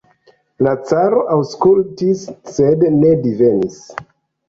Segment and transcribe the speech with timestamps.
[0.67, 2.25] La caro aŭskultis,
[2.57, 3.83] sed ne divenis.